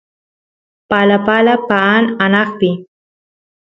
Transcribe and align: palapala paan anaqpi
palapala 0.89 1.55
paan 1.69 2.05
anaqpi 2.25 2.69